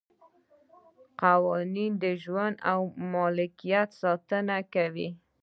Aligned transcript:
قوانین 1.21 1.91
د 2.03 2.05
ژوند 2.23 2.55
او 2.71 2.79
ملکیت 3.13 3.89
ساتنه 4.01 4.57
کوي. 4.73 5.09